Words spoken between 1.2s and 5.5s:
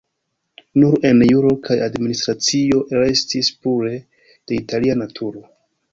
juro kaj administracio restis pure de Italia naturo.